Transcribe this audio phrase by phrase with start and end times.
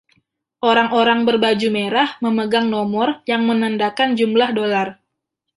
[0.71, 4.87] Orang-orang berbaju merah memegang nomor yang menandakan jumlah dolar.